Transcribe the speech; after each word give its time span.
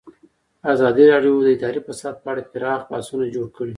ازادي 0.73 1.05
راډیو 1.13 1.43
د 1.45 1.47
اداري 1.55 1.79
فساد 1.87 2.15
په 2.23 2.27
اړه 2.31 2.41
پراخ 2.51 2.81
بحثونه 2.91 3.25
جوړ 3.35 3.47
کړي. 3.57 3.69